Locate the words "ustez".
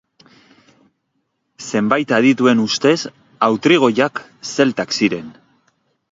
2.63-2.93